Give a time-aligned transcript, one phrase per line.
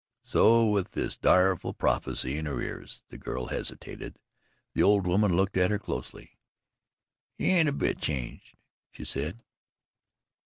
[0.23, 4.17] So with this direful prophecy in her ears the girl hesitated.
[4.73, 6.39] The old woman looked at her closely.
[7.37, 8.57] "Ye ain't a bit changed,"
[8.91, 9.43] she said.